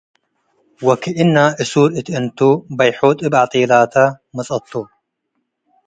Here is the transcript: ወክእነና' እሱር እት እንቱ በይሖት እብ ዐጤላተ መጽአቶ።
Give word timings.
ወክእነና' 0.87 1.55
እሱር 1.61 1.89
እት 1.99 2.07
እንቱ 2.17 2.39
በይሖት 2.77 3.17
እብ 3.27 3.33
ዐጤላተ 3.43 3.93
መጽአቶ። 4.35 4.71